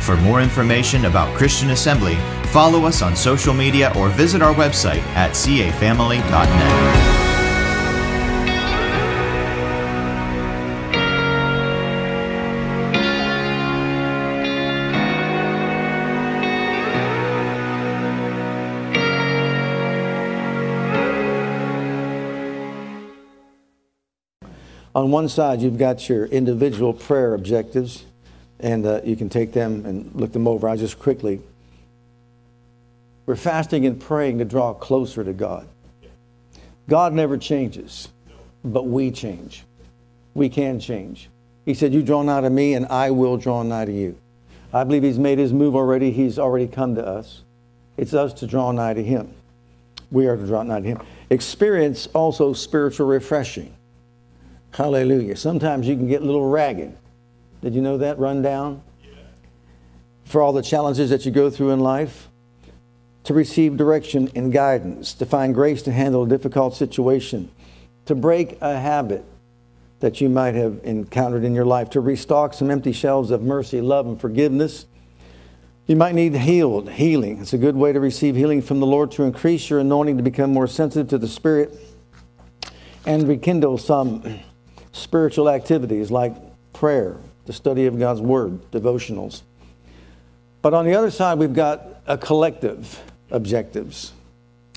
[0.00, 2.16] For more information about Christian Assembly,
[2.46, 7.18] follow us on social media or visit our website at cafamily.net.
[24.94, 28.04] On one side, you've got your individual prayer objectives,
[28.60, 30.68] and uh, you can take them and look them over.
[30.68, 31.40] I just quickly.
[33.26, 35.68] We're fasting and praying to draw closer to God.
[36.88, 38.08] God never changes,
[38.64, 39.64] but we change.
[40.34, 41.28] We can change.
[41.66, 44.18] He said, You draw nigh to me, and I will draw nigh to you.
[44.72, 46.10] I believe He's made His move already.
[46.10, 47.42] He's already come to us.
[47.98, 49.34] It's us to draw nigh to Him.
[50.10, 51.02] We are to draw nigh to Him.
[51.28, 53.74] Experience also spiritual refreshing.
[54.70, 55.36] Hallelujah.
[55.36, 56.96] Sometimes you can get a little ragged.
[57.62, 58.18] Did you know that?
[58.18, 58.82] Run down?
[60.24, 62.28] For all the challenges that you go through in life,
[63.24, 67.50] to receive direction and guidance, to find grace to handle a difficult situation,
[68.06, 69.24] to break a habit
[70.00, 73.80] that you might have encountered in your life, to restock some empty shelves of mercy,
[73.80, 74.86] love, and forgiveness.
[75.86, 77.40] You might need healed, healing.
[77.40, 80.22] It's a good way to receive healing from the Lord to increase your anointing to
[80.22, 81.72] become more sensitive to the Spirit
[83.06, 84.40] and rekindle some
[84.92, 86.34] spiritual activities like
[86.72, 87.16] prayer,
[87.48, 89.40] the study of God's Word, devotionals.
[90.60, 94.12] But on the other side, we've got a collective objectives.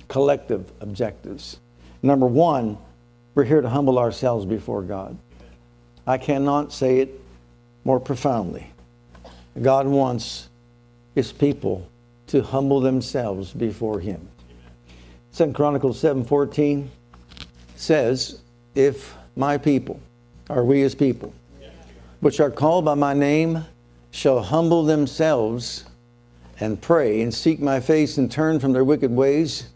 [0.08, 1.60] Collective objectives.
[2.02, 2.78] Number one,
[3.36, 5.18] we're here to humble ourselves before God.
[6.08, 7.20] I cannot say it
[7.84, 8.72] more profoundly.
[9.62, 10.48] God wants
[11.14, 11.86] his people
[12.28, 14.30] to humble themselves before him.
[15.32, 16.90] Second Chronicles 7:14
[17.76, 18.40] says,
[18.76, 20.00] "If my people
[20.50, 21.34] are we as people,
[22.22, 23.66] which are called by my name,
[24.12, 25.86] shall humble themselves
[26.60, 29.70] and pray and seek my face and turn from their wicked ways,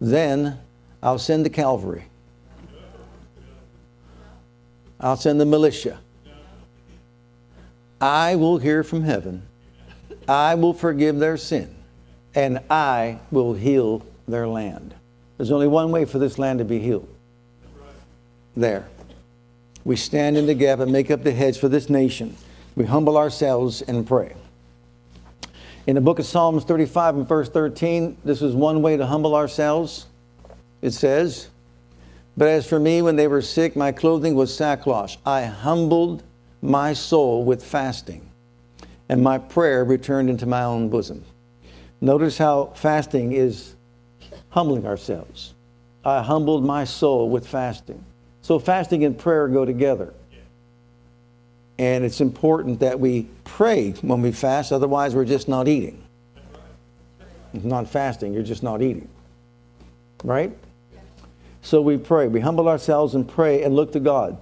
[0.00, 0.58] then
[1.02, 2.04] I'll send the cavalry.
[5.00, 5.98] I'll send the militia.
[8.00, 9.42] I will hear from heaven.
[10.28, 11.74] I will forgive their sin.
[12.34, 14.94] And I will heal their land.
[15.36, 17.08] There's only one way for this land to be healed.
[18.56, 18.88] There.
[19.90, 22.36] We stand in the gap and make up the hedge for this nation.
[22.76, 24.36] We humble ourselves and pray.
[25.88, 29.34] In the book of Psalms 35 and verse 13, this is one way to humble
[29.34, 30.06] ourselves.
[30.80, 31.48] It says,
[32.36, 35.16] But as for me, when they were sick, my clothing was sackcloth.
[35.26, 36.22] I humbled
[36.62, 38.30] my soul with fasting,
[39.08, 41.24] and my prayer returned into my own bosom.
[42.00, 43.74] Notice how fasting is
[44.50, 45.54] humbling ourselves.
[46.04, 48.04] I humbled my soul with fasting.
[48.42, 50.14] So fasting and prayer go together.
[51.78, 56.02] And it's important that we pray when we fast, otherwise, we're just not eating.
[57.54, 59.08] It's not fasting, you're just not eating.
[60.22, 60.56] Right?
[61.62, 62.28] So we pray.
[62.28, 64.38] We humble ourselves and pray and look to God.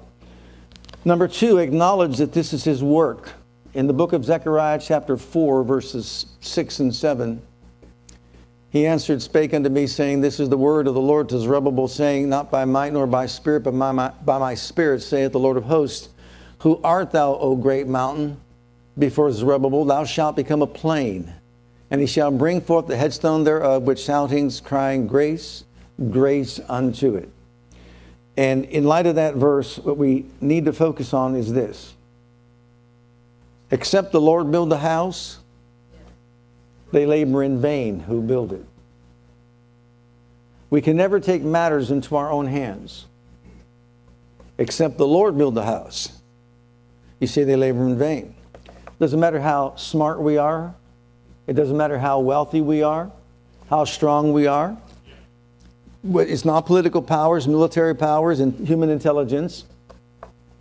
[1.05, 3.31] Number two, acknowledge that this is His work.
[3.75, 7.41] In the book of Zechariah, chapter 4, verses 6 and 7,
[8.71, 11.89] he answered, spake unto me, saying, This is the word of the Lord to Zerubbabel,
[11.89, 15.39] saying, Not by might nor by spirit, but by my, by my spirit, saith the
[15.39, 16.11] Lord of hosts.
[16.61, 18.39] Who art thou, O great mountain?
[18.99, 21.33] Before Zerubbabel, thou shalt become a plain,
[21.91, 25.65] and he shall bring forth the headstone thereof with shoutings, crying, Grace,
[26.11, 27.31] grace unto it.
[28.37, 31.95] And in light of that verse, what we need to focus on is this
[33.71, 35.39] Except the Lord build the house,
[36.93, 38.65] they labor in vain who build it.
[40.71, 43.07] We can never take matters into our own hands,
[44.59, 46.13] except the Lord build the house.
[47.21, 48.35] You see, they labor in vain.
[48.99, 50.75] Doesn't matter how smart we are,
[51.47, 53.11] it doesn't matter how wealthy we are,
[53.71, 54.77] how strong we are.
[56.05, 59.65] It's not political powers, military powers, and human intelligence.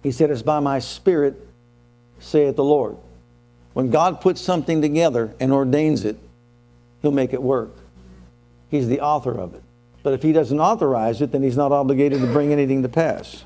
[0.04, 1.36] He said, It's by my spirit,
[2.20, 2.98] saith the Lord.
[3.78, 6.18] When God puts something together and ordains it,
[7.04, 7.76] He'll make it work.
[8.72, 9.62] He's the author of it.
[10.02, 13.44] But if He doesn't authorize it, then He's not obligated to bring anything to pass.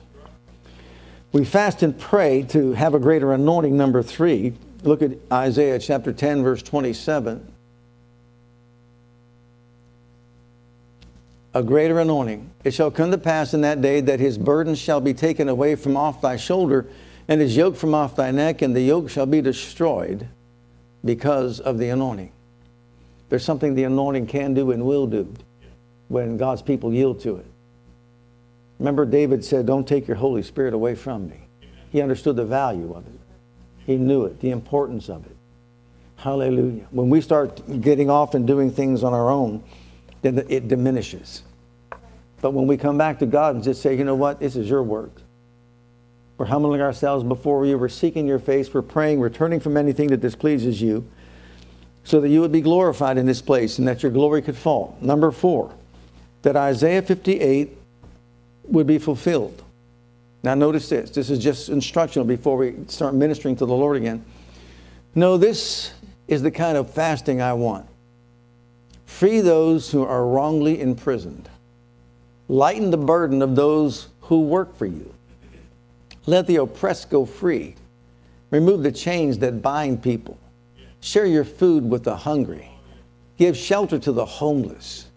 [1.33, 3.75] We fast and pray to have a greater anointing.
[3.75, 7.45] Number three, look at Isaiah chapter 10, verse 27.
[11.53, 12.49] a greater anointing.
[12.63, 15.75] It shall come to pass in that day that his burden shall be taken away
[15.75, 16.87] from off thy shoulder,
[17.31, 20.27] and his yoke from off thy neck, and the yoke shall be destroyed
[21.05, 22.29] because of the anointing.
[23.29, 25.33] There's something the anointing can do and will do
[26.09, 27.45] when God's people yield to it.
[28.79, 31.47] Remember, David said, Don't take your Holy Spirit away from me.
[31.89, 33.19] He understood the value of it,
[33.85, 35.37] he knew it, the importance of it.
[36.17, 36.85] Hallelujah.
[36.91, 39.63] When we start getting off and doing things on our own,
[40.21, 41.43] then it diminishes.
[42.41, 44.69] But when we come back to God and just say, you know what, this is
[44.69, 45.20] your work.
[46.41, 47.77] We're humbling ourselves before you.
[47.77, 48.73] We're seeking your face.
[48.73, 49.19] We're praying.
[49.19, 51.07] We're turning from anything that displeases you
[52.03, 54.97] so that you would be glorified in this place and that your glory could fall.
[55.01, 55.71] Number four,
[56.41, 57.77] that Isaiah 58
[58.63, 59.61] would be fulfilled.
[60.41, 61.11] Now, notice this.
[61.11, 64.25] This is just instructional before we start ministering to the Lord again.
[65.13, 65.93] No, this
[66.27, 67.85] is the kind of fasting I want.
[69.05, 71.47] Free those who are wrongly imprisoned.
[72.47, 75.13] Lighten the burden of those who work for you.
[76.27, 77.75] Let the oppressed go free.
[78.51, 80.37] Remove the chains that bind people.
[80.99, 82.69] Share your food with the hungry.
[83.37, 85.07] Give shelter to the homeless.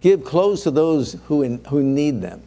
[0.00, 2.42] Give clothes to those who, in, who need them.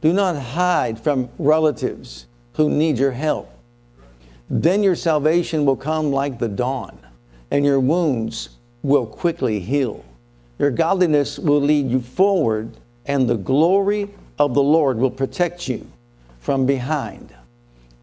[0.00, 3.50] Do not hide from relatives who need your help.
[4.50, 6.98] Then your salvation will come like the dawn,
[7.50, 8.50] and your wounds
[8.82, 10.04] will quickly heal.
[10.58, 12.76] Your godliness will lead you forward,
[13.06, 14.08] and the glory
[14.38, 15.86] of the Lord will protect you
[16.48, 17.34] from behind.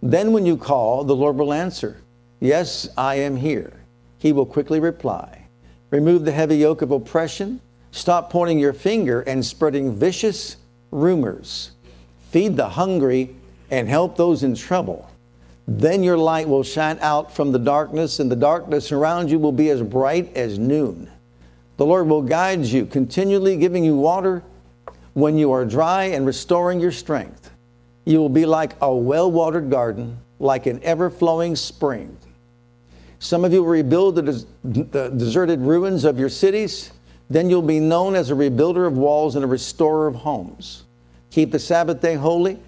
[0.03, 1.97] Then, when you call, the Lord will answer,
[2.39, 3.73] Yes, I am here.
[4.19, 5.47] He will quickly reply.
[5.89, 7.59] Remove the heavy yoke of oppression.
[7.89, 10.57] Stop pointing your finger and spreading vicious
[10.91, 11.71] rumors.
[12.29, 13.35] Feed the hungry
[13.71, 15.09] and help those in trouble.
[15.67, 19.51] Then your light will shine out from the darkness, and the darkness around you will
[19.51, 21.09] be as bright as noon.
[21.77, 24.43] The Lord will guide you, continually giving you water
[25.13, 27.49] when you are dry and restoring your strength.
[28.05, 32.17] You will be like a well watered garden, like an ever flowing spring.
[33.19, 36.91] Some of you will rebuild the, des- the, deserted ruins of your cities.
[37.29, 40.83] Then you'll be known as a rebuilder of walls and a restorer of homes.
[41.31, 42.59] Keep the Sabbath day holy.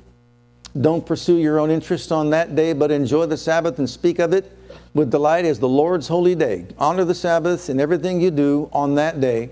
[0.81, 4.34] Don't pursue your own interests on that day, but enjoy the Sabbath and speak of
[4.34, 4.51] it
[4.94, 6.66] with delight as the Lord's holy day.
[6.78, 9.51] Honor the Sabbath in everything you do on that day,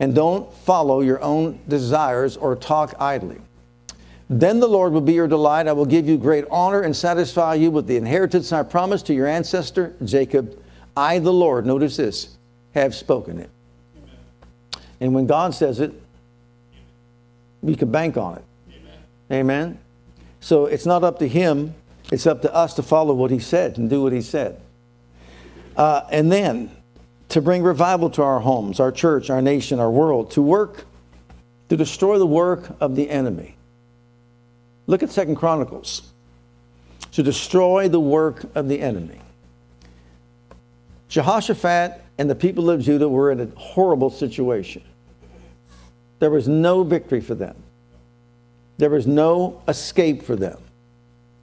[0.00, 3.40] and don't follow your own desires or talk idly.
[4.30, 5.68] Then the Lord will be your delight.
[5.68, 9.14] I will give you great honor and satisfy you with the inheritance I promised to
[9.14, 10.58] your ancestor Jacob.
[10.96, 12.36] I, the Lord, notice this,
[12.74, 13.50] have spoken it.
[15.00, 15.92] And when God says it,
[17.60, 18.44] we can bank on it.
[18.70, 18.98] Amen.
[19.30, 19.78] Amen.
[20.40, 21.74] So it's not up to Him,
[22.12, 24.60] it's up to us to follow what He said and do what He said.
[25.76, 26.70] Uh, and then
[27.30, 30.86] to bring revival to our homes, our church, our nation, our world, to work,
[31.68, 33.56] to destroy the work of the enemy.
[34.86, 36.02] Look at Second Chronicles.
[37.12, 39.20] To destroy the work of the enemy.
[41.08, 44.82] Jehoshaphat and the people of Judah were in a horrible situation.
[46.18, 47.56] There was no victory for them.
[48.78, 50.58] There was no escape for them.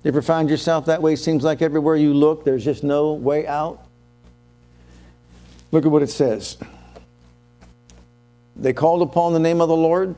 [0.04, 1.14] You ever find yourself that way?
[1.14, 3.86] It Seems like everywhere you look, there's just no way out.
[5.72, 6.58] Look at what it says.
[8.56, 10.16] They called upon the name of the Lord,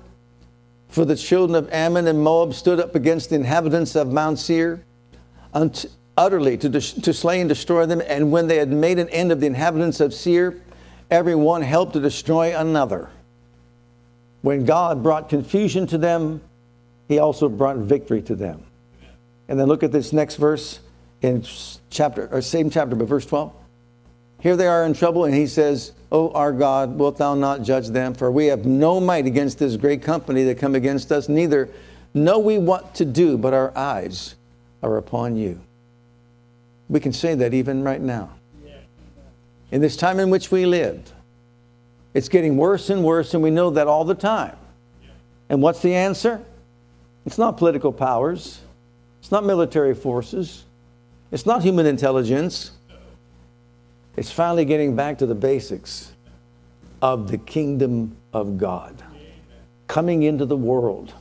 [0.94, 4.86] for the children of Ammon and Moab stood up against the inhabitants of Mount Seir,
[6.16, 8.04] utterly to, to slay and destroy them.
[8.06, 10.62] And when they had made an end of the inhabitants of Seir,
[11.10, 13.10] every one helped to destroy another.
[14.44, 16.44] When God brought confusion to them,
[17.08, 18.64] he also brought victory to them.
[19.48, 20.80] And then look at this next verse
[21.24, 21.44] in
[21.90, 23.52] chapter, or same chapter, but verse 12.
[24.42, 27.88] Here they are in trouble, and he says, O our God, wilt thou not judge
[27.88, 28.14] them?
[28.14, 31.70] For we have no might against this great company that come against us, neither
[32.14, 34.36] know we what to do, but our eyes
[34.84, 35.60] are upon you.
[36.88, 38.30] We can say that even right now.
[39.72, 41.12] In this time in which we live,
[42.14, 44.56] it's getting worse and worse, and we know that all the time.
[45.50, 46.46] And what's the answer?
[47.26, 48.62] It's not political powers,
[49.20, 50.66] it's not military forces,
[51.32, 52.72] it's not human intelligence.
[54.16, 56.12] It's finally getting back to the basics
[57.02, 59.04] of the kingdom of God
[59.88, 61.14] coming into the world.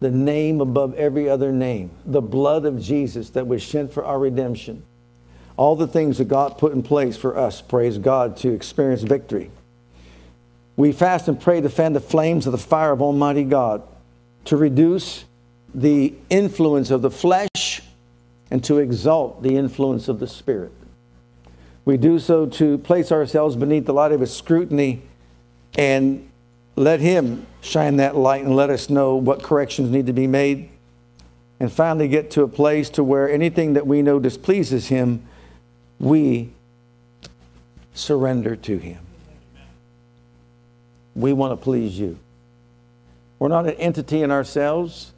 [0.00, 4.18] The name above every other name, the blood of Jesus that was shed for our
[4.18, 4.84] redemption.
[5.56, 9.50] All the things that God put in place for us, praise God, to experience victory.
[10.76, 13.82] We fast and pray to fan the flames of the fire of Almighty God,
[14.46, 15.24] to reduce
[15.72, 17.82] the influence of the flesh
[18.50, 20.72] and to exalt the influence of the Spirit.
[21.84, 25.02] We do so to place ourselves beneath the light of His scrutiny
[25.76, 26.28] and
[26.76, 30.70] let Him shine that light and let us know what corrections need to be made.
[31.60, 35.26] And finally, get to a place to where anything that we know displeases Him,
[36.00, 36.52] we
[37.92, 38.98] surrender to Him.
[41.14, 42.18] We want to please you.
[43.38, 45.12] We're not an entity in ourselves.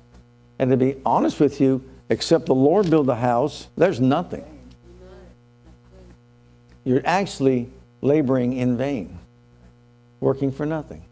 [0.58, 4.44] And to be honest with you, except the Lord build the house, there's nothing.
[6.87, 7.69] You're actually
[8.00, 9.19] laboring in vain,
[10.21, 11.02] working for nothing.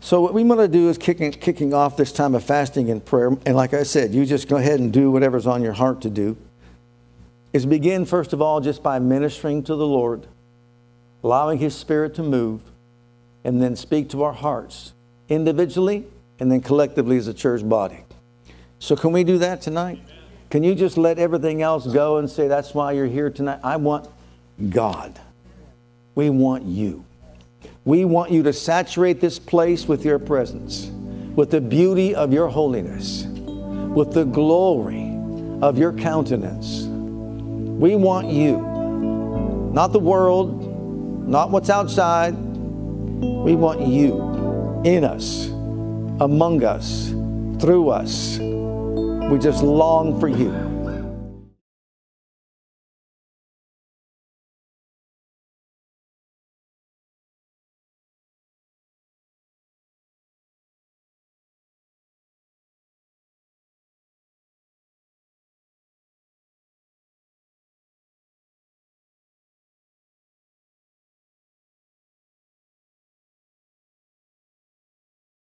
[0.00, 3.04] So, what we want to do is kicking, kicking off this time of fasting and
[3.04, 3.36] prayer.
[3.44, 6.10] And like I said, you just go ahead and do whatever's on your heart to
[6.10, 6.38] do.
[7.52, 10.26] Is begin, first of all, just by ministering to the Lord,
[11.22, 12.62] allowing His Spirit to move,
[13.44, 14.94] and then speak to our hearts
[15.28, 16.06] individually
[16.40, 18.04] and then collectively as a church body.
[18.78, 20.00] So, can we do that tonight?
[20.48, 23.60] Can you just let everything else go and say, That's why you're here tonight?
[23.62, 24.08] I want
[24.70, 25.18] God.
[26.14, 27.04] We want you.
[27.84, 30.90] We want you to saturate this place with your presence,
[31.34, 35.16] with the beauty of your holiness, with the glory
[35.62, 36.82] of your countenance.
[36.82, 38.58] We want you,
[39.72, 42.32] not the world, not what's outside.
[42.32, 45.46] We want you in us,
[46.20, 47.10] among us,
[47.60, 48.38] through us.
[48.38, 50.67] We just long for you.